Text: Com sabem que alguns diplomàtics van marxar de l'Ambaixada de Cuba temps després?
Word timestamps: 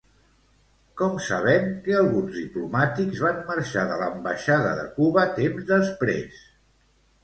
Com 1.01 1.19
sabem 1.25 1.67
que 1.89 1.93
alguns 1.99 2.33
diplomàtics 2.39 3.23
van 3.29 3.39
marxar 3.53 3.87
de 3.93 4.01
l'Ambaixada 4.03 4.75
de 4.83 4.91
Cuba 5.01 5.31
temps 5.41 5.73
després? 5.75 6.47